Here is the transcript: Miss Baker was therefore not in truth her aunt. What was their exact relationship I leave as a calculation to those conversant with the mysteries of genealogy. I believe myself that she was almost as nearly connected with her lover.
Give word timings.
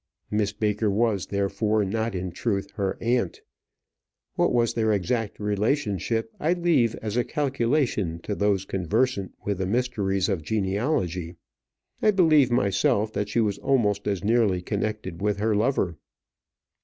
Miss 0.31 0.51
Baker 0.51 0.89
was 0.89 1.27
therefore 1.27 1.85
not 1.85 2.15
in 2.15 2.31
truth 2.31 2.71
her 2.73 2.97
aunt. 3.01 3.41
What 4.33 4.51
was 4.51 4.73
their 4.73 4.91
exact 4.93 5.39
relationship 5.39 6.31
I 6.39 6.53
leave 6.53 6.95
as 7.03 7.17
a 7.17 7.23
calculation 7.23 8.17
to 8.23 8.33
those 8.33 8.65
conversant 8.65 9.33
with 9.45 9.59
the 9.59 9.67
mysteries 9.67 10.27
of 10.27 10.41
genealogy. 10.41 11.35
I 12.01 12.09
believe 12.09 12.49
myself 12.49 13.13
that 13.13 13.29
she 13.29 13.41
was 13.41 13.59
almost 13.59 14.07
as 14.07 14.23
nearly 14.23 14.63
connected 14.63 15.21
with 15.21 15.37
her 15.37 15.55
lover. 15.55 15.97